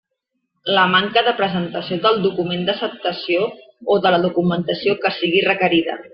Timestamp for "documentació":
4.27-4.97